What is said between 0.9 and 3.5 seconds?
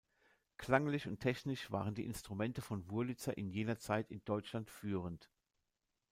und technisch waren die Instrumente von Wurlitzer